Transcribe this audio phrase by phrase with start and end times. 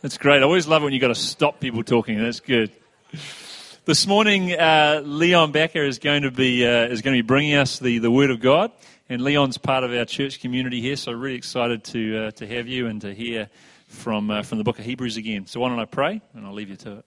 [0.00, 0.42] That's great.
[0.42, 2.22] I always love it when you've got to stop people talking.
[2.22, 2.70] That's good.
[3.84, 7.54] This morning, uh, Leon Bakker is going to be uh, is going to be bringing
[7.54, 8.70] us the, the Word of God,
[9.08, 10.94] and Leon's part of our church community here.
[10.94, 13.48] So, really excited to uh, to have you and to hear
[13.88, 15.46] from uh, from the Book of Hebrews again.
[15.46, 17.04] So, why don't I pray, and I'll leave you to it.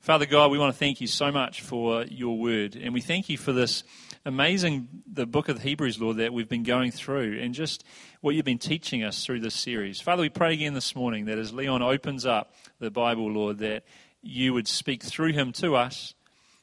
[0.00, 3.28] Father God, we want to thank you so much for your Word, and we thank
[3.28, 3.84] you for this
[4.28, 7.82] amazing the Book of Hebrews, Lord, that we've been going through, and just
[8.20, 10.02] what you've been teaching us through this series.
[10.02, 13.84] Father, we pray again this morning that as Leon opens up the Bible, Lord, that
[14.20, 16.14] you would speak through him to us.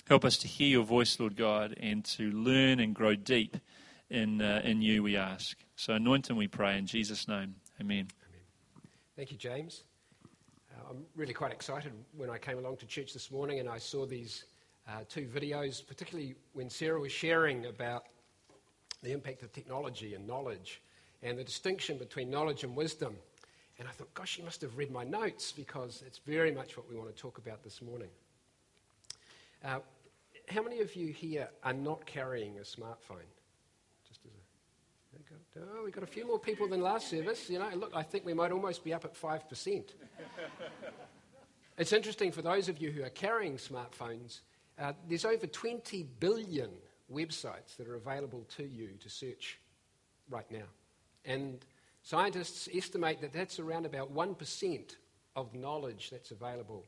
[0.08, 3.58] Help us to hear your voice, Lord God, and to learn and grow deep
[4.12, 5.58] in, uh, in you, we ask.
[5.76, 7.56] So anoint him, we pray, in Jesus' name.
[7.82, 7.98] Amen.
[7.98, 8.08] Amen.
[9.16, 9.86] Thank you, James.
[10.72, 13.80] Uh, I'm really quite excited when I came along to church this morning and I
[13.80, 14.45] saw these
[14.88, 18.05] uh, two videos, particularly when Sarah was sharing about
[19.03, 20.81] the impact of technology and knowledge
[21.23, 23.16] and the distinction between knowledge and wisdom.
[23.80, 26.89] And I thought, gosh, you must have read my notes because it's very much what
[26.89, 28.09] we want to talk about this morning.
[29.64, 29.80] Uh,
[30.47, 33.27] how many of you here are not carrying a smartphone?
[34.08, 34.31] Just as
[35.55, 37.49] a, oh, we've got a few more people than last service.
[37.49, 39.83] You know, look, I think we might almost be up at 5%.
[41.77, 44.42] it's interesting for those of you who are carrying smartphones,
[44.80, 46.70] uh, there's over 20 billion
[47.12, 49.59] websites that are available to you to search
[50.30, 50.66] right now.
[51.23, 51.64] And
[52.06, 54.95] Scientists estimate that that's around about 1%
[55.36, 56.86] of knowledge that's available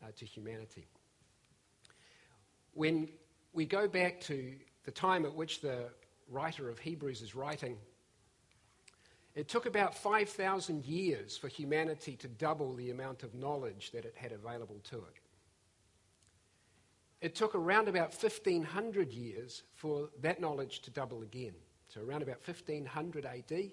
[0.00, 0.86] uh, to humanity.
[2.74, 3.08] When
[3.52, 4.54] we go back to
[4.84, 5.88] the time at which the
[6.30, 7.78] writer of Hebrews is writing,
[9.34, 14.14] it took about 5,000 years for humanity to double the amount of knowledge that it
[14.16, 15.18] had available to it.
[17.20, 21.54] It took around about 1,500 years for that knowledge to double again.
[21.88, 23.72] So, around about 1500 AD,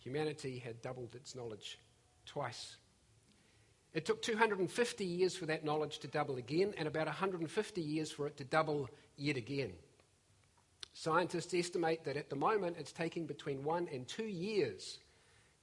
[0.00, 1.78] Humanity had doubled its knowledge
[2.24, 2.76] twice.
[3.92, 8.26] It took 250 years for that knowledge to double again, and about 150 years for
[8.26, 9.72] it to double yet again.
[10.92, 14.98] Scientists estimate that at the moment it's taking between one and two years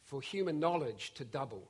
[0.03, 1.69] for human knowledge to double.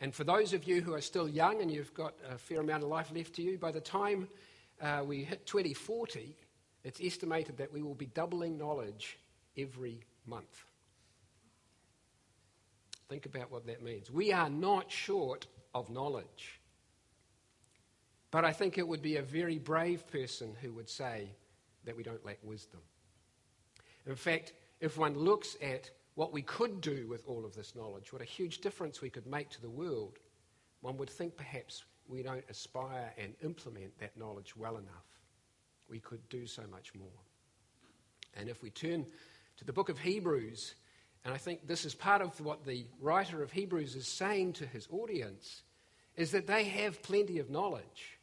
[0.00, 2.82] And for those of you who are still young and you've got a fair amount
[2.82, 4.28] of life left to you, by the time
[4.80, 6.34] uh, we hit 2040,
[6.84, 9.18] it's estimated that we will be doubling knowledge
[9.58, 10.64] every month.
[13.10, 14.10] Think about what that means.
[14.10, 16.60] We are not short of knowledge.
[18.30, 21.28] But I think it would be a very brave person who would say
[21.84, 22.80] that we don't lack wisdom.
[24.06, 28.12] In fact, if one looks at what we could do with all of this knowledge,
[28.12, 30.18] what a huge difference we could make to the world,
[30.82, 35.08] one would think perhaps we don't aspire and implement that knowledge well enough.
[35.88, 37.22] We could do so much more.
[38.36, 39.06] And if we turn
[39.56, 40.74] to the book of Hebrews.
[41.24, 44.66] And I think this is part of what the writer of Hebrews is saying to
[44.66, 45.62] his audience
[46.16, 48.18] is that they have plenty of knowledge,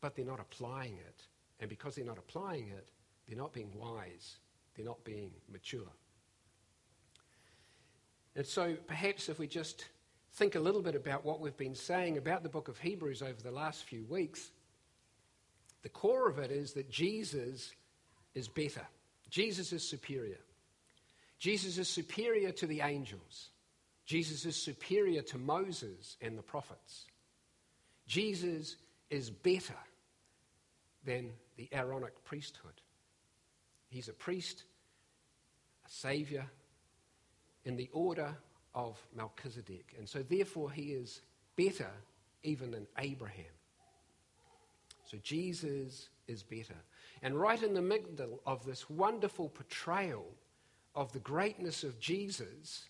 [0.00, 1.22] but they're not applying it.
[1.60, 2.88] And because they're not applying it,
[3.28, 4.38] they're not being wise,
[4.74, 5.92] they're not being mature.
[8.36, 9.86] And so perhaps if we just
[10.34, 13.40] think a little bit about what we've been saying about the book of Hebrews over
[13.42, 14.50] the last few weeks,
[15.82, 17.72] the core of it is that Jesus
[18.34, 18.86] is better.
[19.30, 20.40] Jesus is superior.
[21.38, 23.50] Jesus is superior to the angels.
[24.06, 27.06] Jesus is superior to Moses and the prophets.
[28.06, 28.76] Jesus
[29.10, 29.78] is better
[31.04, 32.80] than the Aaronic priesthood.
[33.88, 34.64] He's a priest,
[35.86, 36.46] a savior,
[37.64, 38.34] in the order
[38.74, 39.94] of Melchizedek.
[39.98, 41.20] And so, therefore, he is
[41.56, 41.90] better
[42.42, 43.44] even than Abraham.
[45.04, 46.76] So, Jesus is better.
[47.22, 50.26] And right in the middle of this wonderful portrayal
[50.94, 52.88] of the greatness of Jesus,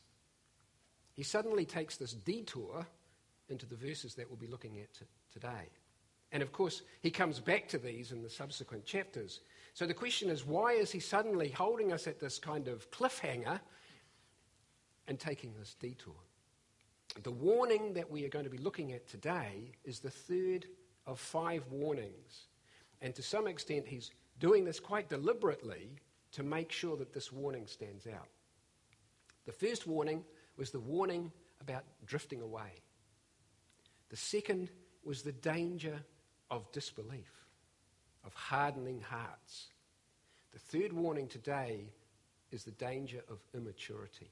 [1.12, 2.86] he suddenly takes this detour
[3.48, 5.68] into the verses that we'll be looking at t- today.
[6.32, 9.40] And of course, he comes back to these in the subsequent chapters.
[9.72, 13.60] So the question is why is he suddenly holding us at this kind of cliffhanger
[15.08, 16.14] and taking this detour?
[17.22, 20.66] The warning that we are going to be looking at today is the third
[21.06, 22.48] of five warnings.
[23.00, 24.10] And to some extent, he's
[24.40, 25.90] doing this quite deliberately
[26.32, 28.28] to make sure that this warning stands out.
[29.46, 30.24] The first warning
[30.56, 31.30] was the warning
[31.60, 32.82] about drifting away.
[34.08, 34.70] The second
[35.04, 36.00] was the danger
[36.50, 37.30] of disbelief,
[38.24, 39.68] of hardening hearts.
[40.52, 41.92] The third warning today
[42.50, 44.30] is the danger of immaturity.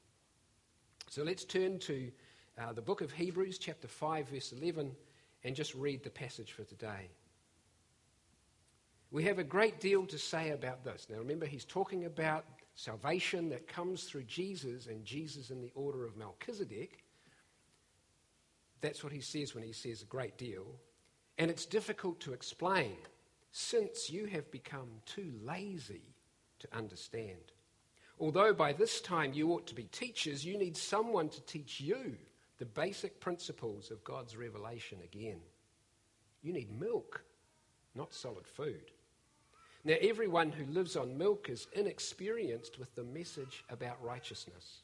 [1.12, 2.10] So let's turn to
[2.58, 4.92] uh, the book of Hebrews, chapter 5, verse 11,
[5.44, 7.10] and just read the passage for today.
[9.10, 11.08] We have a great deal to say about this.
[11.10, 16.06] Now, remember, he's talking about salvation that comes through Jesus and Jesus in the order
[16.06, 17.04] of Melchizedek.
[18.80, 20.64] That's what he says when he says a great deal.
[21.36, 22.96] And it's difficult to explain
[23.50, 26.14] since you have become too lazy
[26.60, 27.52] to understand.
[28.22, 32.16] Although by this time you ought to be teachers, you need someone to teach you
[32.58, 35.40] the basic principles of God's revelation again.
[36.40, 37.24] You need milk,
[37.96, 38.92] not solid food.
[39.82, 44.82] Now, everyone who lives on milk is inexperienced with the message about righteousness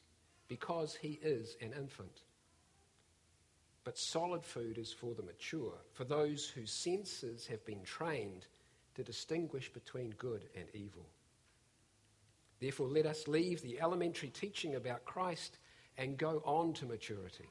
[0.49, 2.23] because he is an infant.
[3.85, 8.47] But solid food is for the mature, for those whose senses have been trained
[8.95, 11.05] to distinguish between good and evil.
[12.59, 15.57] Therefore, let us leave the elementary teaching about Christ
[15.97, 17.49] and go on to maturity,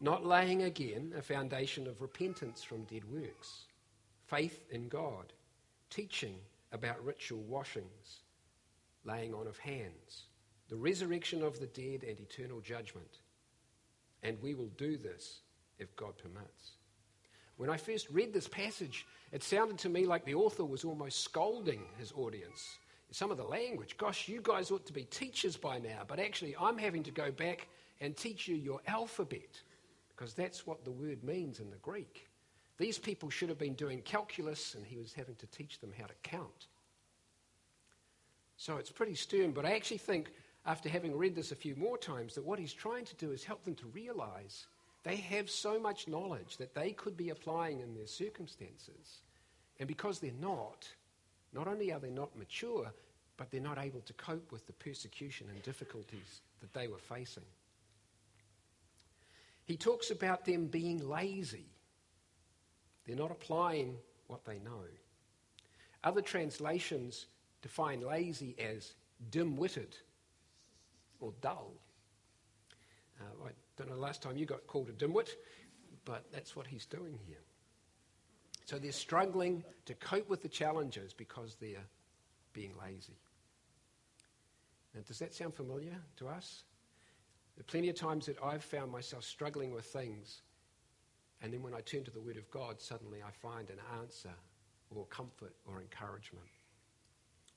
[0.00, 3.66] not laying again a foundation of repentance from dead works,
[4.26, 5.32] faith in God,
[5.90, 6.36] teaching
[6.72, 8.22] about ritual washings,
[9.04, 10.24] laying on of hands,
[10.68, 13.20] the resurrection of the dead, and eternal judgment.
[14.22, 15.40] And we will do this
[15.78, 16.72] if God permits.
[17.56, 21.22] When I first read this passage, it sounded to me like the author was almost
[21.22, 22.78] scolding his audience.
[23.12, 26.56] Some of the language, gosh, you guys ought to be teachers by now, but actually,
[26.58, 27.68] I'm having to go back
[28.00, 29.60] and teach you your alphabet,
[30.08, 32.30] because that's what the word means in the Greek.
[32.78, 36.06] These people should have been doing calculus, and he was having to teach them how
[36.06, 36.68] to count.
[38.56, 40.30] So it's pretty stern, but I actually think,
[40.64, 43.44] after having read this a few more times, that what he's trying to do is
[43.44, 44.66] help them to realize
[45.02, 49.20] they have so much knowledge that they could be applying in their circumstances.
[49.78, 50.88] And because they're not,
[51.52, 52.92] not only are they not mature,
[53.36, 57.44] but they're not able to cope with the persecution and difficulties that they were facing.
[59.64, 61.66] He talks about them being lazy.
[63.06, 63.96] They're not applying
[64.26, 64.84] what they know.
[66.04, 67.26] Other translations
[67.62, 68.94] define lazy as
[69.30, 69.96] dim witted
[71.20, 71.72] or dull.
[73.20, 75.30] Uh, I don't know the last time you got called a dimwit,
[76.04, 77.38] but that's what he's doing here.
[78.64, 81.86] So they're struggling to cope with the challenges because they're
[82.52, 83.18] being lazy.
[84.94, 86.64] Now, does that sound familiar to us?
[87.56, 90.42] There are plenty of times that I've found myself struggling with things,
[91.40, 94.32] and then when I turn to the Word of God, suddenly I find an answer
[94.90, 96.46] or comfort or encouragement.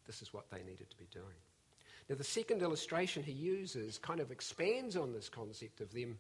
[0.06, 1.26] This is what they needed to be doing.
[2.10, 6.20] Now, the second illustration he uses kind of expands on this concept of them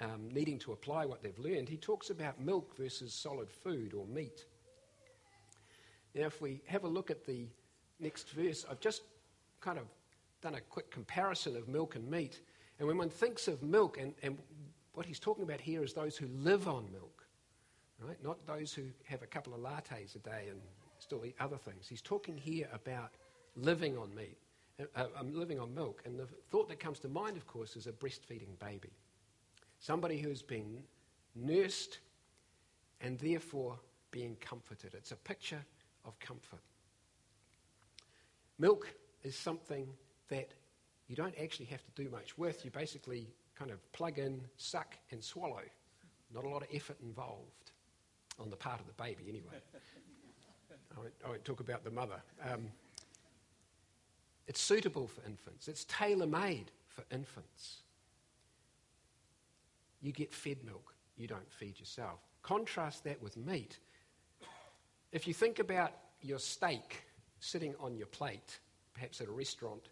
[0.00, 1.68] um, needing to apply what they've learned.
[1.68, 4.44] He talks about milk versus solid food or meat.
[6.14, 7.46] Now, if we have a look at the
[8.00, 9.02] next verse, I've just
[9.60, 9.84] kind of
[10.40, 12.40] done a quick comparison of milk and meat.
[12.78, 14.38] And when one thinks of milk, and, and
[14.94, 17.24] what he's talking about here is those who live on milk,
[18.00, 18.22] right?
[18.22, 20.60] Not those who have a couple of lattes a day and
[20.98, 21.88] still eat other things.
[21.88, 23.10] He's talking here about
[23.56, 24.38] living on meat.
[24.94, 26.02] Uh, I'm living on milk.
[26.04, 28.90] And the thought that comes to mind, of course, is a breastfeeding baby.
[29.80, 30.82] Somebody who's been
[31.34, 31.98] nursed
[33.00, 33.78] and therefore
[34.10, 34.94] being comforted.
[34.94, 35.64] It's a picture
[36.04, 36.60] of comfort.
[38.58, 38.88] Milk
[39.22, 39.86] is something
[40.28, 40.50] that
[41.06, 42.64] you don't actually have to do much with.
[42.64, 45.62] You basically kind of plug in, suck, and swallow.
[46.34, 47.72] Not a lot of effort involved
[48.38, 49.56] on the part of the baby, anyway.
[50.96, 52.20] I, won't, I won't talk about the mother.
[52.48, 52.68] Um,
[54.46, 57.82] it's suitable for infants, it's tailor made for infants.
[60.00, 62.20] You get fed milk, you don't feed yourself.
[62.42, 63.78] Contrast that with meat.
[65.12, 67.02] If you think about your steak
[67.40, 68.58] sitting on your plate,
[68.94, 69.88] perhaps at a restaurant,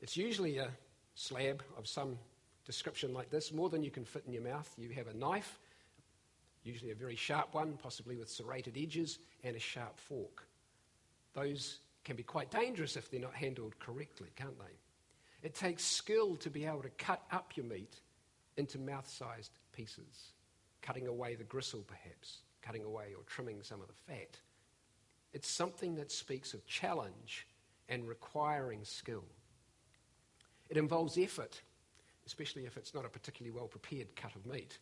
[0.00, 0.68] it's usually a
[1.14, 2.18] slab of some
[2.64, 4.70] description like this, more than you can fit in your mouth.
[4.76, 5.58] You have a knife,
[6.64, 10.46] usually a very sharp one, possibly with serrated edges, and a sharp fork.
[11.34, 15.46] Those can be quite dangerous if they're not handled correctly, can't they?
[15.46, 18.00] It takes skill to be able to cut up your meat
[18.56, 20.32] into mouth sized pieces,
[20.82, 24.38] cutting away the gristle perhaps, cutting away or trimming some of the fat.
[25.32, 27.46] It's something that speaks of challenge
[27.88, 29.24] and requiring skill.
[30.68, 31.60] It involves effort,
[32.26, 34.78] especially if it's not a particularly well prepared cut of meat.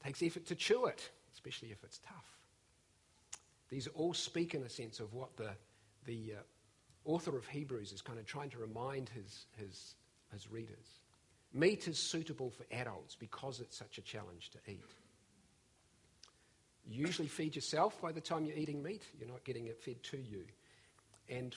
[0.00, 2.38] It takes effort to chew it, especially if it's tough.
[3.68, 5.50] These all speak, in a sense, of what the
[6.04, 6.42] the uh,
[7.04, 9.94] author of Hebrews is kind of trying to remind his, his,
[10.32, 11.01] his readers.
[11.54, 14.80] Meat is suitable for adults because it's such a challenge to eat.
[16.86, 20.02] You usually feed yourself by the time you're eating meat, you're not getting it fed
[20.04, 20.44] to you.
[21.28, 21.54] And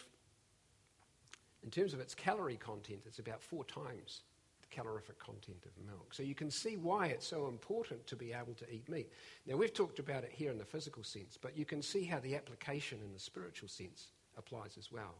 [1.63, 4.21] in terms of its calorie content, it's about four times
[4.61, 6.13] the calorific content of milk.
[6.13, 9.11] So you can see why it's so important to be able to eat meat.
[9.47, 12.19] Now, we've talked about it here in the physical sense, but you can see how
[12.19, 15.15] the application in the spiritual sense applies as well.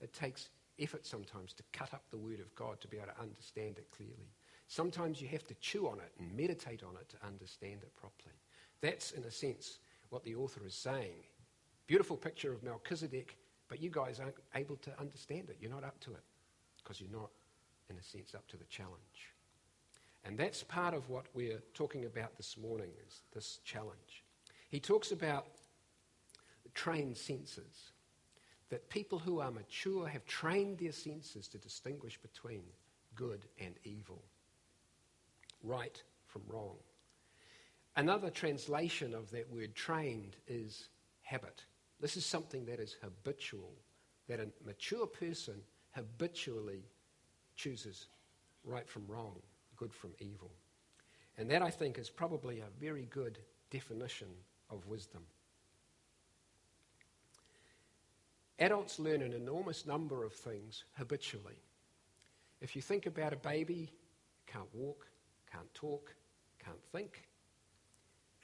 [0.00, 0.48] It takes
[0.80, 3.90] effort sometimes to cut up the Word of God to be able to understand it
[3.90, 4.32] clearly.
[4.68, 8.34] Sometimes you have to chew on it and meditate on it to understand it properly.
[8.80, 9.78] That's, in a sense,
[10.10, 11.24] what the author is saying.
[11.86, 13.36] Beautiful picture of Melchizedek,
[13.68, 15.56] but you guys aren't able to understand it.
[15.60, 16.22] You're not up to it
[16.82, 17.30] because you're not,
[17.88, 19.34] in a sense, up to the challenge.
[20.24, 24.24] And that's part of what we're talking about this morning, is this challenge.
[24.68, 25.46] He talks about
[26.74, 27.92] trained senses,
[28.70, 32.62] that people who are mature have trained their senses to distinguish between
[33.14, 34.22] good and evil
[35.62, 36.76] right from wrong.
[37.96, 40.88] Another translation of that word trained is
[41.22, 41.64] habit.
[42.00, 43.72] This is something that is habitual,
[44.28, 45.56] that a mature person
[45.90, 46.84] habitually
[47.56, 48.06] chooses
[48.64, 49.36] right from wrong,
[49.76, 50.50] good from evil.
[51.36, 53.38] And that, I think, is probably a very good
[53.70, 54.28] definition
[54.70, 55.22] of wisdom.
[58.60, 61.62] Adults learn an enormous number of things habitually.
[62.60, 63.90] If you think about a baby,
[64.46, 65.06] can't walk,
[65.50, 66.14] can't talk,
[66.62, 67.22] can't think.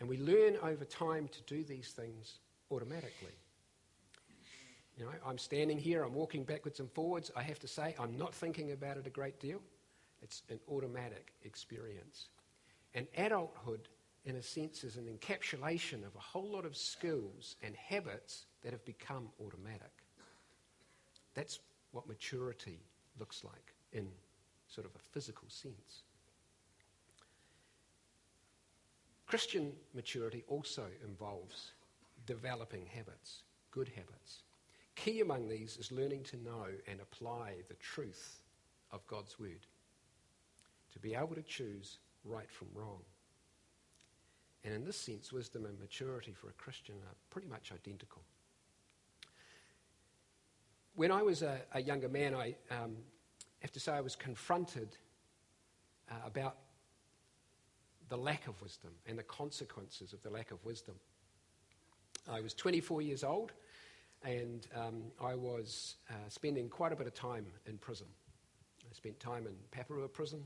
[0.01, 2.39] And we learn over time to do these things
[2.71, 3.37] automatically.
[4.97, 7.31] You know, I'm standing here, I'm walking backwards and forwards.
[7.37, 9.61] I have to say, I'm not thinking about it a great deal.
[10.23, 12.29] It's an automatic experience.
[12.95, 13.89] And adulthood,
[14.25, 18.73] in a sense, is an encapsulation of a whole lot of skills and habits that
[18.73, 20.06] have become automatic.
[21.37, 21.61] That's
[21.93, 22.81] what maturity
[23.21, 24.09] looks like in
[24.67, 26.03] sort of a physical sense.
[29.27, 31.73] Christian maturity also involves
[32.27, 34.43] developing habits, good habits.
[34.95, 38.41] Key among these is learning to know and apply the truth
[38.91, 39.67] of God's Word,
[40.93, 43.03] to be able to choose right from wrong.
[44.65, 48.23] And in this sense, wisdom and maturity for a Christian are pretty much identical.
[50.97, 52.97] When I was a, a younger man, I um,
[53.61, 54.97] have to say I was confronted
[56.11, 56.57] uh, about
[58.09, 60.95] the lack of wisdom and the consequences of the lack of wisdom.
[62.27, 63.53] I was 24 years old
[64.25, 68.07] and um, I was uh, spending quite a bit of time in prison.
[68.91, 70.43] I spent time in Paparua prison,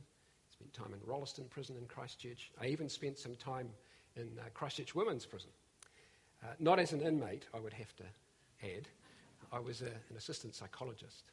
[0.50, 2.50] spent time in Rolleston prison in Christchurch.
[2.61, 3.69] I even spent some time
[4.16, 5.50] in uh, Christchurch Women's Prison.
[6.42, 8.04] Uh, not as an inmate, I would have to
[8.64, 8.88] add.
[9.52, 11.25] I was a, an assistant psychologist.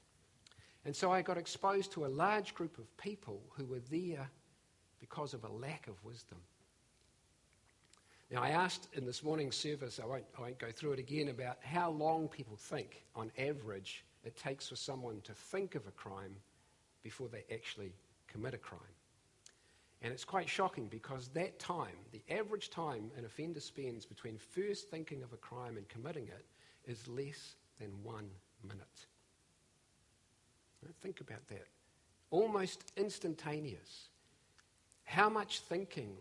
[0.85, 4.29] And so I got exposed to a large group of people who were there
[4.99, 6.37] because of a lack of wisdom.
[8.31, 11.29] Now, I asked in this morning's service, I won't, I won't go through it again,
[11.29, 15.91] about how long people think, on average, it takes for someone to think of a
[15.91, 16.35] crime
[17.03, 17.93] before they actually
[18.27, 18.81] commit a crime.
[20.01, 24.89] And it's quite shocking because that time, the average time an offender spends between first
[24.89, 26.45] thinking of a crime and committing it,
[26.85, 28.29] is less than one
[28.63, 29.05] minute.
[30.83, 31.67] Now, think about that.
[32.29, 34.09] Almost instantaneous.
[35.03, 36.17] How much thinking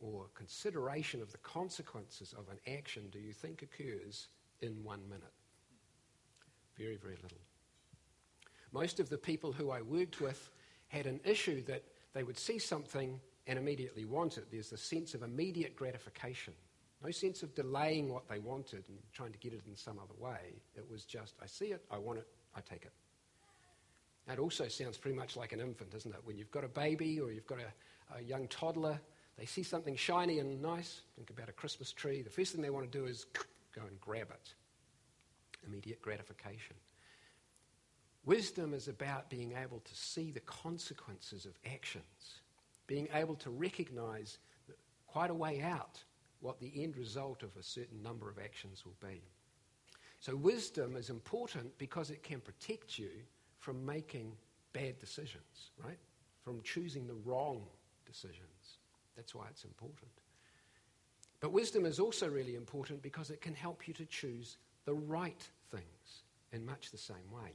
[0.00, 4.28] or consideration of the consequences of an action do you think occurs
[4.60, 5.32] in one minute?
[6.76, 7.38] Very, very little.
[8.72, 10.50] Most of the people who I worked with
[10.88, 14.50] had an issue that they would see something and immediately want it.
[14.50, 16.54] There's a sense of immediate gratification.
[17.04, 20.14] No sense of delaying what they wanted and trying to get it in some other
[20.18, 20.60] way.
[20.76, 22.92] It was just, I see it, I want it, I take it.
[24.28, 26.20] That also sounds pretty much like an infant, doesn't it?
[26.24, 29.00] When you've got a baby or you've got a, a young toddler,
[29.36, 32.70] they see something shiny and nice, think about a Christmas tree, the first thing they
[32.70, 33.26] want to do is
[33.74, 34.54] go and grab it.
[35.66, 36.76] Immediate gratification.
[38.24, 42.42] Wisdom is about being able to see the consequences of actions,
[42.86, 44.38] being able to recognize
[45.08, 46.00] quite a way out
[46.42, 49.22] what the end result of a certain number of actions will be.
[50.20, 53.10] So, wisdom is important because it can protect you
[53.58, 54.32] from making
[54.72, 55.98] bad decisions, right?
[56.44, 57.62] From choosing the wrong
[58.04, 58.78] decisions.
[59.16, 60.10] That's why it's important.
[61.40, 65.48] But wisdom is also really important because it can help you to choose the right
[65.70, 66.22] things
[66.52, 67.52] in much the same way.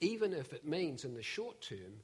[0.00, 2.00] Even if it means in the short term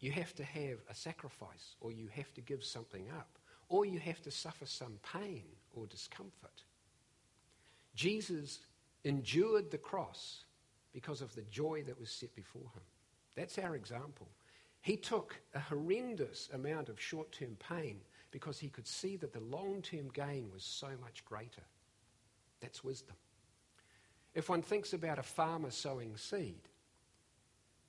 [0.00, 3.38] you have to have a sacrifice or you have to give something up
[3.72, 6.62] or you have to suffer some pain or discomfort.
[7.94, 8.60] Jesus
[9.04, 10.44] endured the cross
[10.92, 12.82] because of the joy that was set before him.
[13.34, 14.28] That's our example.
[14.82, 18.00] He took a horrendous amount of short term pain
[18.30, 21.62] because he could see that the long term gain was so much greater.
[22.60, 23.16] That's wisdom.
[24.34, 26.68] If one thinks about a farmer sowing seed,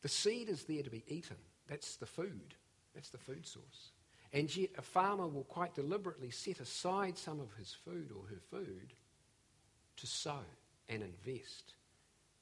[0.01, 1.37] the seed is there to be eaten.
[1.67, 2.55] That's the food.
[2.93, 3.91] That's the food source.
[4.33, 8.41] And yet, a farmer will quite deliberately set aside some of his food or her
[8.49, 8.93] food
[9.97, 10.39] to sow
[10.89, 11.75] and invest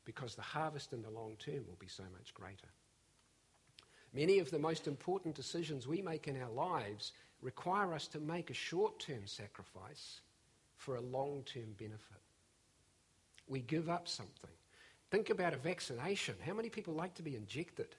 [0.05, 2.69] because the harvest in the long term will be so much greater.
[4.13, 8.50] Many of the most important decisions we make in our lives require us to make
[8.50, 10.21] a short term sacrifice
[10.77, 12.21] for a long term benefit.
[13.48, 14.50] We give up something.
[15.10, 16.36] Think about a vaccination.
[16.45, 17.95] How many people like to be injected?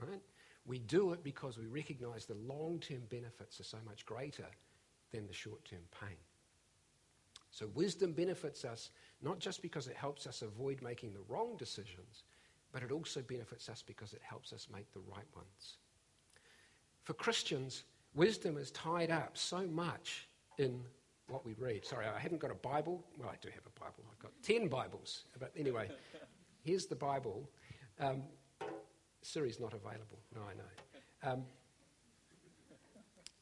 [0.00, 0.20] Right?
[0.64, 4.46] We do it because we recognize the long term benefits are so much greater
[5.12, 6.16] than the short term pain.
[7.50, 8.90] So, wisdom benefits us
[9.20, 12.24] not just because it helps us avoid making the wrong decisions,
[12.72, 15.76] but it also benefits us because it helps us make the right ones.
[17.04, 20.28] For Christians, wisdom is tied up so much
[20.58, 20.82] in
[21.28, 21.84] what we read.
[21.84, 23.04] Sorry, I haven't got a Bible.
[23.18, 24.04] Well, I do have a Bible.
[24.10, 25.24] I've got 10 Bibles.
[25.38, 25.90] But anyway,
[26.62, 27.48] here's the Bible.
[28.00, 28.22] Um,
[29.22, 30.18] Siri's not available.
[30.34, 31.32] No, I know.
[31.32, 31.44] Um,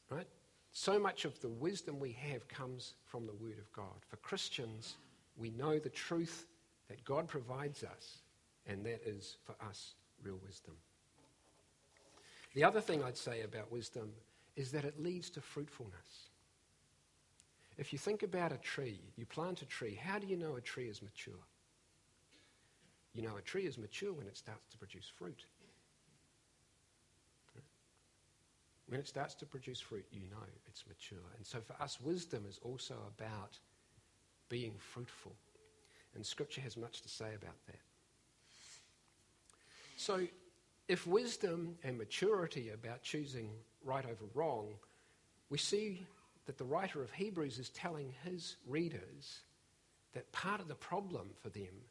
[0.09, 0.27] right?
[0.71, 4.05] So much of the wisdom we have comes from the Word of God.
[4.07, 4.95] For Christians,
[5.35, 6.45] we know the truth
[6.87, 8.19] that God provides us,
[8.67, 10.75] and that is for us real wisdom.
[12.53, 14.11] The other thing I'd say about wisdom
[14.55, 16.29] is that it leads to fruitfulness.
[17.77, 20.61] If you think about a tree, you plant a tree, how do you know a
[20.61, 21.33] tree is mature?
[23.13, 25.45] You know a tree is mature when it starts to produce fruit.
[28.91, 31.23] When it starts to produce fruit, you know it's mature.
[31.37, 33.57] And so for us, wisdom is also about
[34.49, 35.31] being fruitful.
[36.13, 37.79] And Scripture has much to say about that.
[39.95, 40.27] So,
[40.89, 43.51] if wisdom and maturity about choosing
[43.85, 44.73] right over wrong,
[45.49, 46.05] we see
[46.45, 49.39] that the writer of Hebrews is telling his readers
[50.11, 51.85] that part of the problem for them,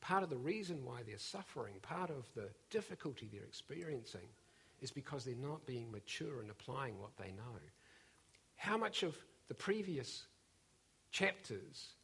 [0.00, 4.28] part of the reason why they're suffering, part of the difficulty they're experiencing,
[4.80, 7.58] is because they're not being mature and applying what they know.
[8.56, 9.16] How much of
[9.48, 10.24] the previous
[11.10, 11.94] chapters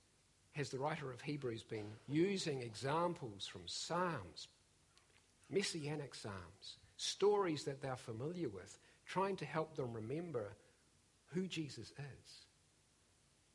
[0.52, 4.48] has the writer of Hebrews been using examples from Psalms,
[5.50, 10.56] messianic Psalms, stories that they're familiar with, trying to help them remember
[11.26, 12.46] who Jesus is?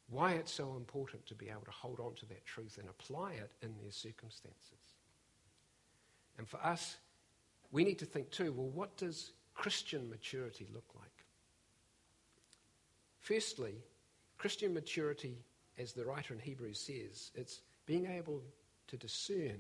[0.09, 3.31] Why it's so important to be able to hold on to that truth and apply
[3.31, 4.97] it in their circumstances.
[6.37, 6.97] And for us,
[7.71, 11.25] we need to think too well, what does Christian maturity look like?
[13.19, 13.75] Firstly,
[14.37, 15.37] Christian maturity,
[15.77, 18.41] as the writer in Hebrews says, it's being able
[18.87, 19.59] to discern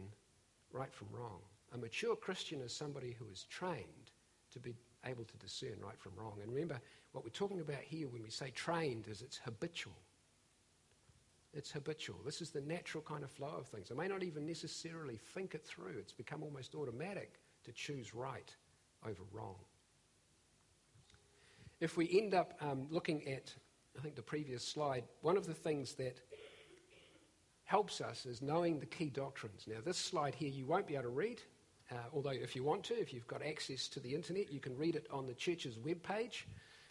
[0.71, 1.39] right from wrong.
[1.73, 4.11] A mature Christian is somebody who is trained
[4.51, 6.37] to be able to discern right from wrong.
[6.41, 6.79] And remember,
[7.11, 9.95] what we're talking about here when we say trained is it's habitual.
[11.53, 12.19] It's habitual.
[12.25, 13.91] This is the natural kind of flow of things.
[13.91, 18.53] I may not even necessarily think it through, it's become almost automatic to choose right
[19.05, 19.55] over wrong.
[21.79, 23.53] If we end up um, looking at,
[23.97, 26.21] I think, the previous slide, one of the things that
[27.63, 29.65] helps us is knowing the key doctrines.
[29.67, 31.41] Now, this slide here you won't be able to read,
[31.91, 34.77] uh, although if you want to, if you've got access to the internet, you can
[34.77, 36.43] read it on the church's webpage.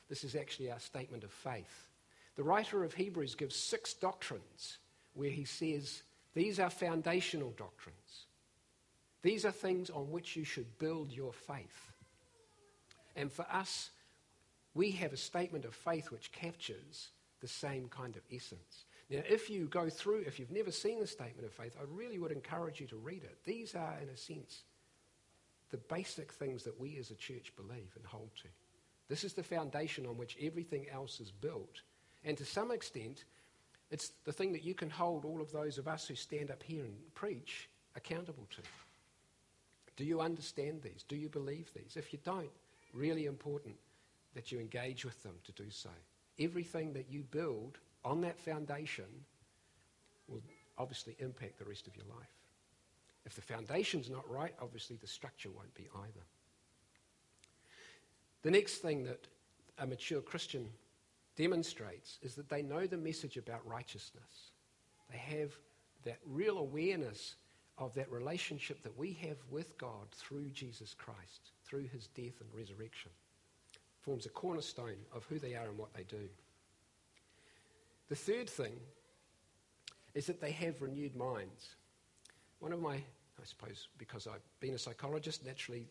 [0.09, 1.89] This is actually our statement of faith.
[2.37, 4.79] The writer of Hebrews gives six doctrines
[5.15, 6.03] where he says
[6.35, 8.27] these are foundational doctrines.
[9.23, 11.93] These are things on which you should build your faith.
[13.17, 13.91] And for us,
[14.75, 17.09] we have a statement of faith which captures
[17.41, 18.85] the same kind of essence.
[19.11, 22.19] Now, if you go through, if you've never seen the statement of faith, I really
[22.19, 23.39] would encourage you to read it.
[23.45, 24.63] These are, in a sense,
[25.71, 28.49] the basic things that we as a church believe and hold to.
[29.09, 31.83] This is the foundation on which everything else is built.
[32.25, 33.25] And to some extent,
[33.91, 36.63] it's the thing that you can hold all of those of us who stand up
[36.63, 38.63] here and preach accountable to.
[40.01, 41.05] Do you understand these?
[41.07, 41.95] Do you believe these?
[41.95, 42.49] If you don't,
[42.95, 43.75] really important
[44.35, 45.91] that you engage with them to do so.
[46.39, 49.05] Everything that you build on that foundation
[50.27, 50.41] will
[50.79, 52.33] obviously impact the rest of your life.
[53.27, 56.25] If the foundation's not right, obviously the structure won't be either.
[58.41, 59.27] The next thing that
[59.77, 60.71] a mature Christian
[61.37, 64.53] demonstrates is that they know the message about righteousness.
[65.11, 65.53] They have
[66.05, 67.35] that real awareness
[67.81, 72.49] of that relationship that we have with God through Jesus Christ, through his death and
[72.55, 73.11] resurrection.
[74.03, 76.29] Forms a cornerstone of who they are and what they do.
[78.09, 78.75] The third thing
[80.15, 81.77] is that they have renewed minds.
[82.59, 85.87] One of my, I suppose, because I've been a psychologist, naturally,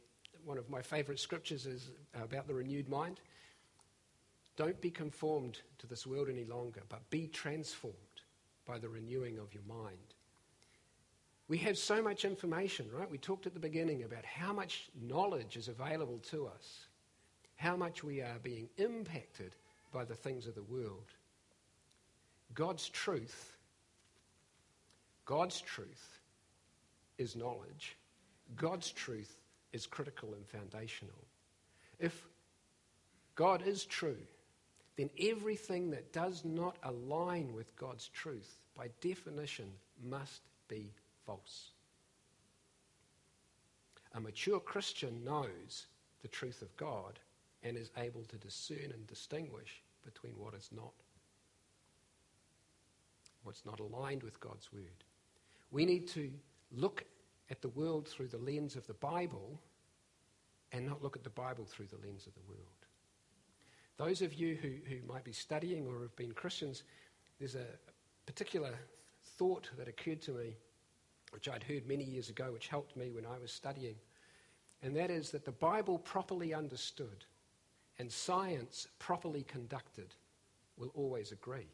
[0.45, 3.19] one of my favourite scriptures is about the renewed mind.
[4.57, 7.95] Don't be conformed to this world any longer, but be transformed
[8.67, 10.13] by the renewing of your mind.
[11.49, 13.09] We have so much information, right?
[13.09, 16.85] We talked at the beginning about how much knowledge is available to us,
[17.55, 19.55] how much we are being impacted
[19.91, 21.07] by the things of the world.
[22.53, 23.57] God's truth,
[25.25, 26.19] God's truth
[27.17, 27.97] is knowledge.
[28.55, 29.35] God's truth
[29.73, 31.25] is critical and foundational.
[31.99, 32.27] If
[33.35, 34.17] God is true,
[34.97, 39.71] then everything that does not align with God's truth, by definition,
[40.03, 40.91] must be
[41.29, 41.69] false.
[44.15, 45.85] A mature Christian knows
[46.23, 47.19] the truth of God
[47.61, 50.93] and is able to discern and distinguish between what is not,
[53.43, 55.03] what's not aligned with God's word.
[55.69, 56.31] We need to
[56.71, 57.05] look
[57.51, 59.59] at the world through the lens of the Bible
[60.71, 62.63] and not look at the Bible through the lens of the world.
[63.97, 66.83] Those of you who, who might be studying or have been Christians,
[67.37, 67.65] there's a
[68.25, 68.73] particular
[69.37, 70.55] thought that occurred to me,
[71.31, 73.95] which I'd heard many years ago, which helped me when I was studying.
[74.81, 77.25] And that is that the Bible properly understood
[77.97, 80.15] and science properly conducted
[80.77, 81.67] will always agree,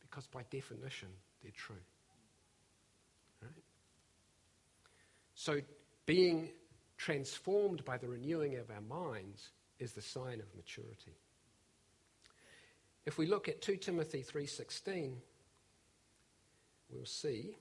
[0.00, 1.08] because by definition,
[1.42, 1.76] they're true.
[3.40, 3.50] Right?
[5.34, 5.60] So,
[6.04, 6.50] being
[6.98, 11.16] transformed by the renewing of our minds is the sign of maturity.
[13.06, 15.20] If we look at 2 Timothy 3:16,
[16.90, 17.56] we'll see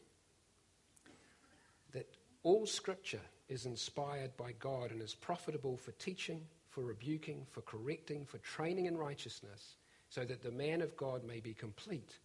[2.46, 8.24] all scripture is inspired by God and is profitable for teaching, for rebuking, for correcting,
[8.24, 9.78] for training in righteousness,
[10.10, 12.20] so that the man of God may be complete,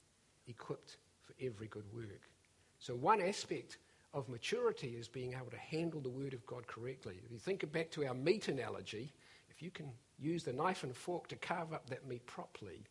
[0.47, 2.29] equipped for every good work.
[2.79, 3.79] So one aspect
[4.13, 7.15] of maturity is being able to handle the Word of God correctly.
[7.25, 9.15] If you think back to our meat analogy,
[9.49, 12.85] if you can use the knife and fork to carve up that meat properly,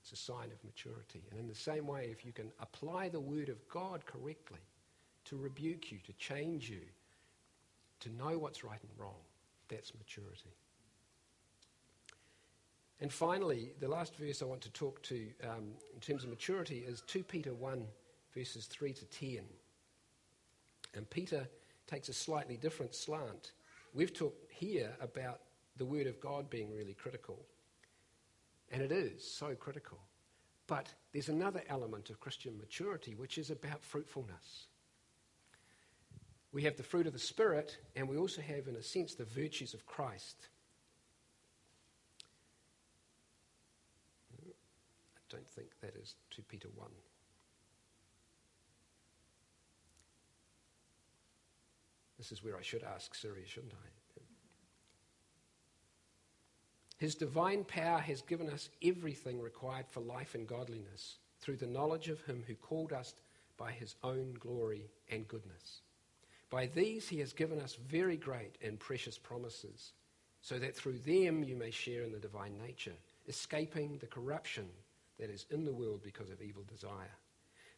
[0.00, 1.24] it's a sign of maturity.
[1.32, 4.60] And in the same way, if you can apply the Word of God correctly
[5.26, 6.82] to rebuke you, to change you,
[8.00, 9.20] to know what's right and wrong,
[9.68, 10.54] that's maturity.
[13.00, 16.84] And finally, the last verse I want to talk to um, in terms of maturity
[16.86, 17.84] is 2 Peter 1,
[18.34, 19.40] verses 3 to 10.
[20.94, 21.46] And Peter
[21.86, 23.52] takes a slightly different slant.
[23.92, 25.40] We've talked here about
[25.76, 27.38] the Word of God being really critical.
[28.70, 29.98] And it is so critical.
[30.66, 34.66] But there's another element of Christian maturity, which is about fruitfulness.
[36.56, 39.26] We have the fruit of the Spirit, and we also have, in a sense, the
[39.26, 40.48] virtues of Christ.
[44.34, 46.88] I don't think that is 2 Peter 1.
[52.16, 53.88] This is where I should ask Siri, shouldn't I?
[56.96, 62.08] His divine power has given us everything required for life and godliness through the knowledge
[62.08, 63.12] of Him who called us
[63.58, 65.82] by His own glory and goodness.
[66.50, 69.92] By these He has given us very great and precious promises,
[70.42, 74.68] so that through them you may share in the divine nature, escaping the corruption
[75.18, 77.16] that is in the world because of evil desire.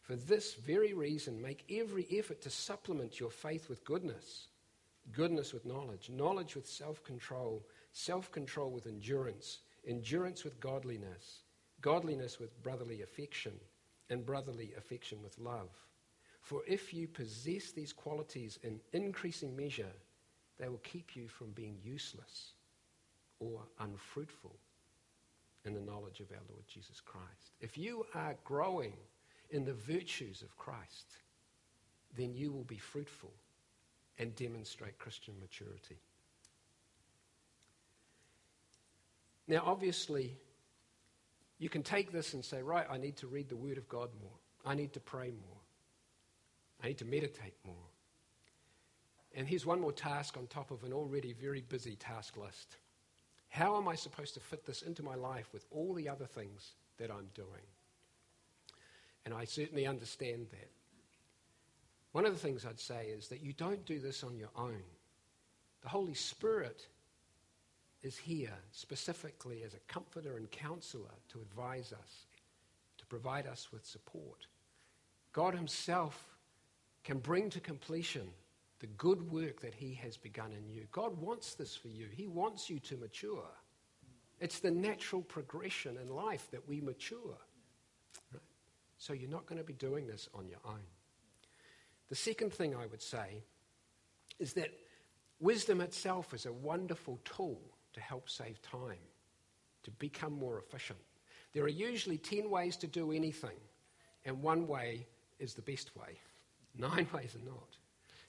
[0.01, 4.47] For this very reason, make every effort to supplement your faith with goodness,
[5.11, 11.41] goodness with knowledge, knowledge with self control, self control with endurance, endurance with godliness,
[11.81, 13.53] godliness with brotherly affection,
[14.09, 15.69] and brotherly affection with love.
[16.41, 19.93] For if you possess these qualities in increasing measure,
[20.57, 22.53] they will keep you from being useless
[23.39, 24.55] or unfruitful
[25.65, 27.53] in the knowledge of our Lord Jesus Christ.
[27.61, 28.93] If you are growing
[29.51, 31.17] in the virtues of Christ,
[32.17, 33.31] then you will be fruitful
[34.17, 35.97] and demonstrate Christian maturity.
[39.47, 40.37] Now, obviously,
[41.57, 44.09] you can take this and say, right, I need to read the Word of God
[44.21, 44.31] more.
[44.65, 45.58] I need to pray more.
[46.83, 47.75] I need to meditate more.
[49.35, 52.77] And here's one more task on top of an already very busy task list.
[53.49, 56.73] How am I supposed to fit this into my life with all the other things
[56.97, 57.65] that I'm doing?
[59.25, 60.69] And I certainly understand that.
[62.11, 64.81] One of the things I'd say is that you don't do this on your own.
[65.81, 66.87] The Holy Spirit
[68.01, 72.25] is here specifically as a comforter and counselor to advise us,
[72.97, 74.47] to provide us with support.
[75.33, 76.29] God Himself
[77.09, 78.29] can bring to completion
[78.81, 80.85] the good work that He has begun in you.
[80.91, 83.49] God wants this for you, He wants you to mature.
[84.39, 87.35] It's the natural progression in life that we mature.
[88.31, 88.43] Right?
[88.99, 90.83] So you're not going to be doing this on your own.
[92.09, 93.43] The second thing I would say
[94.37, 94.69] is that
[95.39, 97.59] wisdom itself is a wonderful tool
[97.93, 99.01] to help save time,
[99.81, 100.99] to become more efficient.
[101.53, 103.57] There are usually 10 ways to do anything,
[104.25, 105.07] and one way
[105.39, 106.19] is the best way.
[106.79, 107.77] Nine ways are not.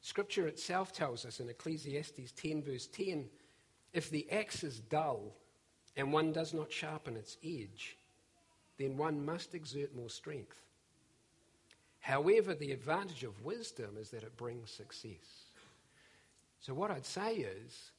[0.02, 3.26] Scripture itself tells us in Ecclesiastes 10, verse 10
[3.92, 5.34] if the axe is dull
[5.96, 7.96] and one does not sharpen its edge,
[8.78, 10.62] then one must exert more strength.
[11.98, 15.46] However, the advantage of wisdom is that it brings success.
[16.60, 17.90] So, what I'd say is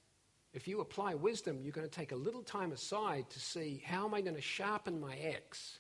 [0.54, 4.06] if you apply wisdom, you're going to take a little time aside to see how
[4.06, 5.80] am I going to sharpen my axe?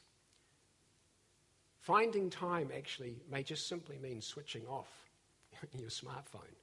[1.92, 4.88] Finding time actually may just simply mean switching off
[5.78, 6.56] your smartphone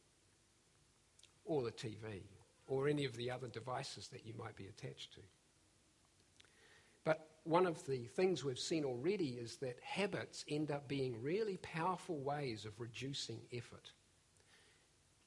[1.45, 2.23] or the TV
[2.67, 5.21] or any of the other devices that you might be attached to.
[7.05, 11.59] But one of the things we've seen already is that habits end up being really
[11.59, 13.91] powerful ways of reducing effort.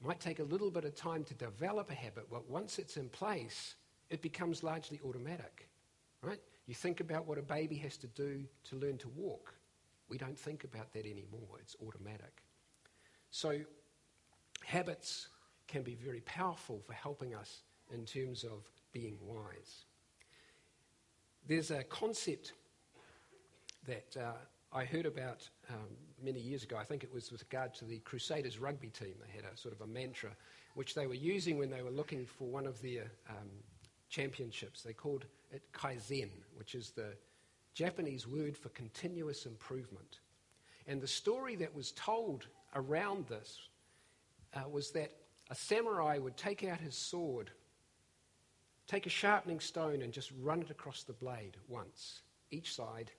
[0.00, 2.96] It might take a little bit of time to develop a habit, but once it's
[2.96, 3.76] in place,
[4.10, 5.68] it becomes largely automatic.
[6.22, 6.40] Right?
[6.66, 9.54] You think about what a baby has to do to learn to walk.
[10.12, 11.56] We don't think about that anymore.
[11.58, 12.42] It's automatic.
[13.30, 13.60] So
[14.62, 15.28] habits
[15.66, 19.86] can be very powerful for helping us in terms of being wise.
[21.48, 22.52] There's a concept
[23.86, 24.32] that uh,
[24.70, 26.76] I heard about um, many years ago.
[26.76, 29.14] I think it was with regard to the Crusaders rugby team.
[29.18, 30.32] They had a sort of a mantra
[30.74, 33.48] which they were using when they were looking for one of their um,
[34.10, 34.82] championships.
[34.82, 37.14] They called it Kaizen, which is the
[37.74, 40.20] Japanese word for continuous improvement.
[40.86, 43.58] And the story that was told around this
[44.54, 45.12] uh, was that
[45.50, 47.50] a samurai would take out his sword,
[48.86, 53.10] take a sharpening stone, and just run it across the blade once, each side,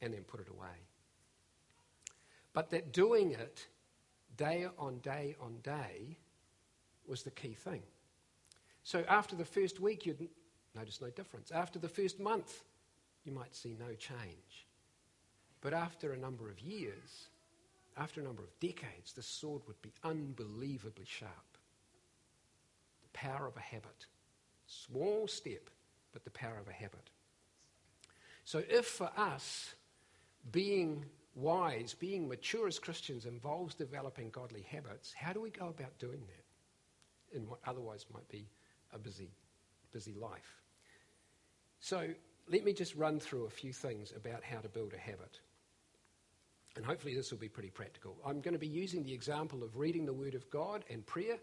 [0.00, 0.86] and then put it away.
[2.52, 3.66] But that doing it
[4.36, 6.18] day on day on day
[7.06, 7.82] was the key thing.
[8.82, 10.28] So after the first week, you'd
[10.74, 11.50] notice no difference.
[11.50, 12.64] After the first month,
[13.24, 14.66] you might see no change.
[15.60, 17.28] But after a number of years,
[17.96, 21.56] after a number of decades, the sword would be unbelievably sharp.
[23.02, 24.06] The power of a habit.
[24.66, 25.70] Small step,
[26.12, 27.10] but the power of a habit.
[28.44, 29.74] So, if for us,
[30.50, 31.04] being
[31.34, 36.22] wise, being mature as Christians involves developing godly habits, how do we go about doing
[36.26, 38.48] that in what otherwise might be
[38.92, 39.30] a busy,
[39.92, 40.60] busy life?
[41.80, 42.08] So,
[42.48, 45.40] let me just run through a few things about how to build a habit.
[46.76, 48.16] And hopefully, this will be pretty practical.
[48.24, 51.36] I'm going to be using the example of reading the Word of God and prayer,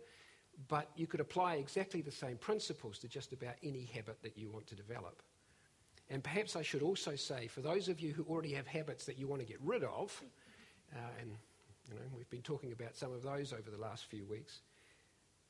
[0.68, 4.50] but you could apply exactly the same principles to just about any habit that you
[4.50, 5.22] want to develop.
[6.10, 9.20] And perhaps I should also say, for those of you who already have habits that
[9.20, 10.20] you want to get rid of,
[10.96, 11.32] uh, and
[11.88, 14.62] you know, we've been talking about some of those over the last few weeks,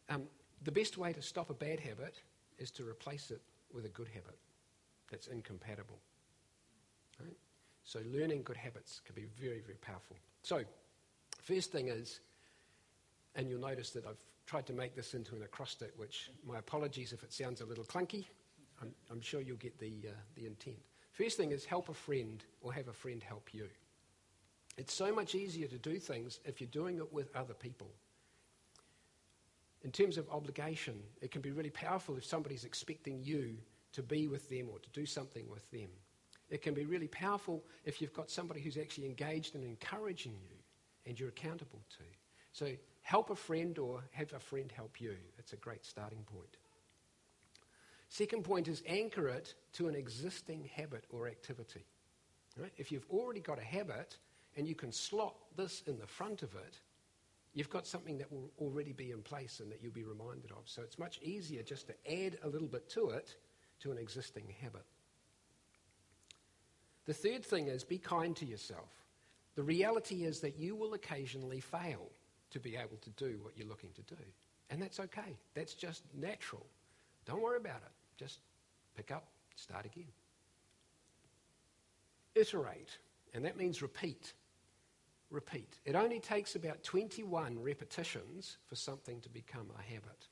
[0.10, 0.24] um,
[0.64, 2.16] the best way to stop a bad habit
[2.58, 3.42] is to replace it
[3.74, 4.36] with a good habit
[5.10, 6.00] that's incompatible.
[7.20, 7.38] Right?
[7.84, 10.18] So, learning good habits can be very, very powerful.
[10.44, 10.64] So,
[11.42, 12.20] first thing is,
[13.36, 17.14] and you'll notice that I've tried to make this into an acrostic, which my apologies
[17.14, 18.26] if it sounds a little clunky.
[18.82, 20.78] I'm, I'm sure you'll get the, uh, the intent.
[21.12, 23.68] First thing is help a friend or have a friend help you.
[24.78, 27.90] It's so much easier to do things if you're doing it with other people.
[29.84, 33.58] In terms of obligation, it can be really powerful if somebody's expecting you
[33.94, 35.90] to be with them or to do something with them.
[36.50, 40.56] It can be really powerful if you've got somebody who's actually engaged in encouraging you
[41.06, 42.04] and you're accountable to.
[42.54, 42.72] So
[43.04, 45.16] help a friend or have a friend help you.
[45.38, 46.58] It's a great starting point.
[48.10, 51.86] Second point is anchor it to an existing habit or activity.
[52.58, 52.74] Right?
[52.78, 54.18] If you've already got a habit
[54.58, 56.80] and you can slot this in the front of it,
[57.54, 60.64] you've got something that will already be in place and that you'll be reminded of.
[60.66, 63.36] So it's much easier just to add a little bit to it
[63.82, 64.86] to an existing habit.
[67.06, 68.90] The third thing is be kind to yourself.
[69.56, 72.10] The reality is that you will occasionally fail
[72.52, 74.22] to be able to do what you're looking to do.
[74.70, 75.38] And that's okay.
[75.56, 76.66] That's just natural.
[77.26, 77.92] Don't worry about it.
[78.18, 78.40] Just
[78.96, 80.12] pick up, start again.
[82.36, 82.98] Iterate,
[83.34, 84.34] and that means repeat.
[85.32, 85.80] Repeat.
[85.86, 90.28] It only takes about 21 repetitions for something to become a habit.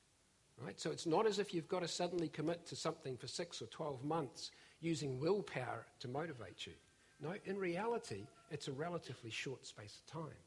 [0.60, 0.80] Right?
[0.80, 3.68] So it's not as if you've got to suddenly commit to something for six or
[3.68, 6.74] 12 months using willpower to motivate you.
[7.22, 10.38] No, in reality, it's a relatively short space of time.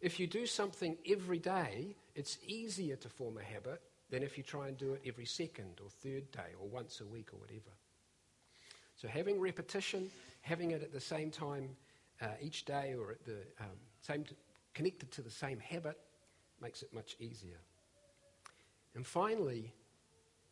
[0.00, 4.44] If you do something every day, it's easier to form a habit than if you
[4.44, 7.70] try and do it every second or third day or once a week or whatever.
[8.96, 11.70] So having repetition, having it at the same time
[12.20, 14.34] uh, each day or at the um, same t-
[14.74, 15.98] connected to the same habit
[16.60, 17.58] makes it much easier.
[18.94, 19.72] And finally,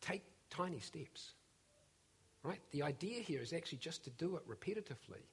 [0.01, 1.33] take tiny steps.
[2.43, 2.61] Right?
[2.71, 5.23] The idea here is actually just to do it repetitively.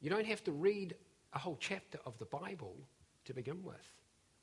[0.00, 0.94] You don't have to read
[1.32, 2.76] a whole chapter of the Bible
[3.24, 3.92] to begin with.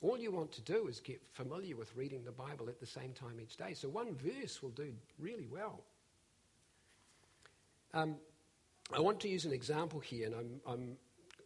[0.02, 3.14] All you want to do is get familiar with reading the Bible at the same
[3.14, 3.74] time each day.
[3.74, 5.82] So one verse will do really well.
[7.94, 8.18] Um,
[8.94, 10.98] I want to use an example here, and I'm, I'm,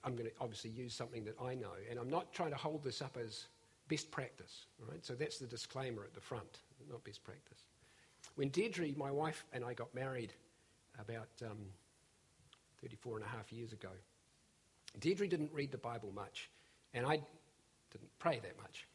[0.04, 1.74] I'm going to obviously use something that I know.
[1.90, 3.46] And I'm not trying to hold this up as
[3.88, 5.04] best practice, right?
[5.06, 7.64] So that's the disclaimer at the front, not best practice.
[8.36, 10.34] When Deirdre, my wife, and I got married
[11.00, 11.58] about um,
[12.82, 13.90] 34 and a half years ago,
[15.00, 16.50] Deirdre didn't read the Bible much,
[16.94, 17.22] and I
[17.92, 18.88] didn't pray that much.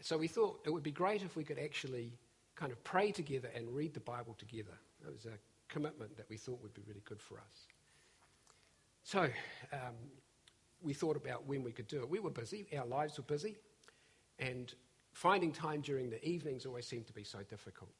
[0.00, 2.12] So we thought it would be great if we could actually
[2.56, 4.76] kind of pray together and read the Bible together.
[5.06, 7.66] It was a commitment that we thought would be really good for us.
[9.02, 9.22] So
[9.72, 9.94] um,
[10.82, 12.08] we thought about when we could do it.
[12.08, 13.56] We were busy, our lives were busy,
[14.38, 14.74] and
[15.12, 17.90] finding time during the evenings always seemed to be so difficult.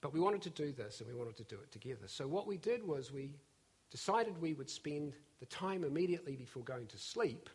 [0.00, 2.06] But we wanted to do this and we wanted to do it together.
[2.06, 3.30] So what we did was we
[3.90, 7.48] decided we would spend the time immediately before going to sleep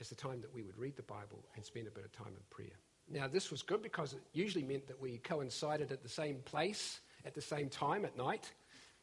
[0.00, 2.28] as the time that we would read the Bible and spend a bit of time
[2.28, 2.76] in prayer.
[3.10, 7.00] Now, this was good because it usually meant that we coincided at the same place
[7.24, 8.52] at the same time at night,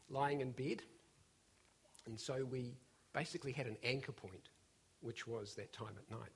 [0.09, 0.81] lying in bed.
[2.05, 2.73] And so we
[3.13, 4.49] basically had an anchor point,
[5.01, 6.31] which was that time at night.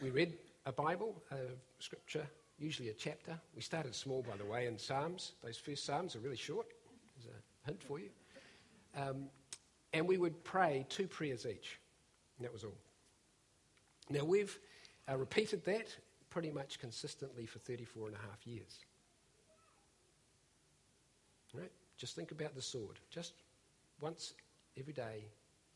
[0.00, 0.32] We read
[0.64, 1.36] a Bible, a
[1.78, 2.26] scripture,
[2.58, 3.38] usually a chapter.
[3.54, 5.32] We started small, by the way, in Psalms.
[5.44, 6.68] Those first Psalms are really short.
[7.16, 8.08] There's a hint for you.
[8.96, 9.26] Um,
[9.92, 11.78] and we would pray two prayers each.
[12.38, 12.78] And that was all.
[14.08, 14.58] Now, we've
[15.06, 15.94] uh, repeated that
[16.30, 18.78] pretty much consistently for 34 and a half years.
[21.52, 21.70] Right?
[21.98, 22.98] Just think about the sword.
[23.10, 23.34] Just
[24.00, 24.32] once
[24.78, 25.26] every day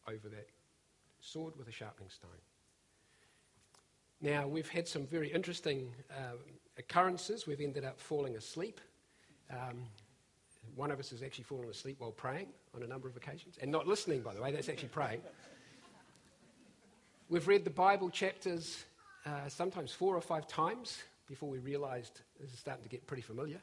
[0.08, 0.48] over that
[1.20, 2.30] sword with a sharpening stone.
[4.24, 6.36] Now, we've had some very interesting uh,
[6.78, 7.46] occurrences.
[7.46, 8.80] We've ended up falling asleep.
[9.50, 9.84] Um,
[10.74, 13.58] one of us has actually fallen asleep while praying on a number of occasions.
[13.60, 15.20] And not listening, by the way, that's actually praying.
[17.28, 18.84] We've read the Bible chapters
[19.26, 23.22] uh, sometimes four or five times before we realized this is starting to get pretty
[23.22, 23.58] familiar.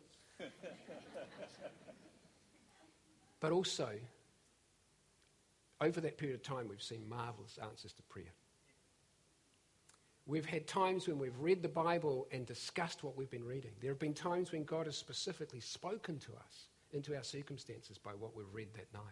[3.39, 3.89] but also,
[5.81, 8.29] over that period of time, we've seen marvelous answers to prayer.
[10.27, 13.71] We've had times when we've read the Bible and discussed what we've been reading.
[13.81, 18.11] There have been times when God has specifically spoken to us into our circumstances by
[18.11, 19.03] what we've read that night.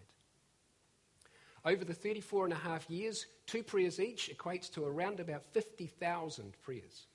[1.65, 6.54] Over the 34 and a half years, two prayers each equates to around about 50,000
[6.62, 7.08] prayers.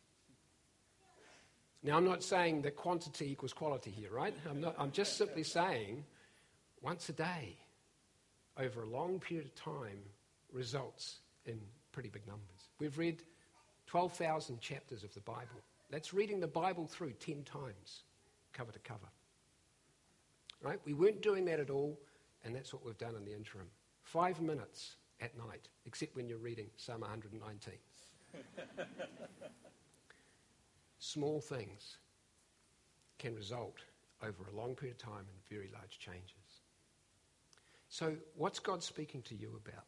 [1.82, 4.34] Now, I'm not saying that quantity equals quality here, right?
[4.48, 6.04] I'm, not, I'm just simply saying
[6.80, 7.56] once a day
[8.58, 9.98] over a long period of time
[10.52, 11.60] results in
[11.92, 12.70] pretty big numbers.
[12.78, 13.22] We've read
[13.94, 15.62] 12,000 chapters of the Bible.
[15.88, 18.02] That's reading the Bible through 10 times,
[18.52, 19.06] cover to cover.
[20.60, 20.80] Right?
[20.84, 21.96] We weren't doing that at all,
[22.42, 23.68] and that's what we've done in the interim.
[24.02, 27.74] Five minutes at night, except when you're reading Psalm 119.
[30.98, 31.98] Small things
[33.18, 33.78] can result
[34.24, 36.62] over a long period of time in very large changes.
[37.90, 39.84] So, what's God speaking to you about?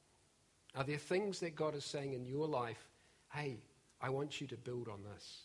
[0.77, 2.87] Are there things that God is saying in your life,
[3.33, 3.59] hey,
[4.01, 5.43] I want you to build on this?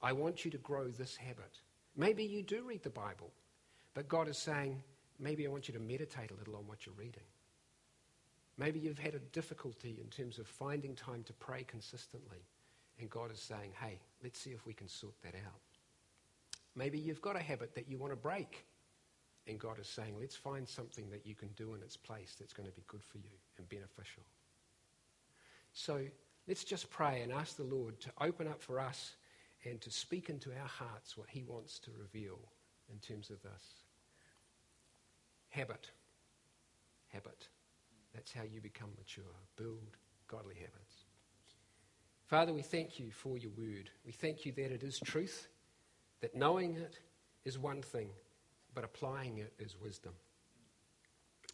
[0.00, 1.60] I want you to grow this habit.
[1.96, 3.32] Maybe you do read the Bible,
[3.94, 4.82] but God is saying,
[5.18, 7.24] maybe I want you to meditate a little on what you're reading.
[8.56, 12.44] Maybe you've had a difficulty in terms of finding time to pray consistently,
[13.00, 15.60] and God is saying, hey, let's see if we can sort that out.
[16.74, 18.64] Maybe you've got a habit that you want to break,
[19.46, 22.52] and God is saying, let's find something that you can do in its place that's
[22.52, 24.22] going to be good for you and beneficial.
[25.72, 26.00] So
[26.48, 29.12] let's just pray and ask the Lord to open up for us
[29.64, 32.38] and to speak into our hearts what He wants to reveal
[32.90, 33.62] in terms of this.
[35.50, 35.90] Habit.
[37.08, 37.48] Habit.
[38.14, 39.24] That's how you become mature.
[39.56, 41.04] Build godly habits.
[42.26, 43.90] Father, we thank you for your word.
[44.04, 45.48] We thank you that it is truth,
[46.20, 46.98] that knowing it
[47.44, 48.08] is one thing,
[48.74, 50.12] but applying it is wisdom.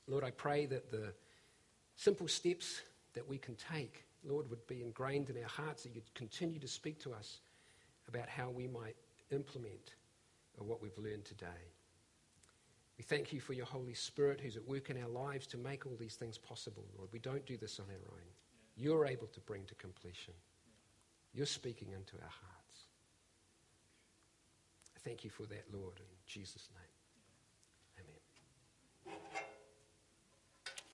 [0.06, 1.12] Lord, I pray that the
[1.96, 2.82] simple steps
[3.14, 6.68] that we can take, Lord, would be ingrained in our hearts, that you'd continue to
[6.68, 7.40] speak to us
[8.08, 8.96] about how we might
[9.30, 9.94] implement
[10.58, 11.72] uh, what we've learned today.
[12.96, 15.84] We thank you for your Holy Spirit who's at work in our lives to make
[15.84, 17.10] all these things possible, Lord.
[17.12, 18.28] We don't do this on our own.
[18.76, 20.34] You're able to bring to completion.
[21.32, 22.86] You're speaking into our hearts.
[24.96, 26.83] I thank you for that, Lord, in Jesus' name.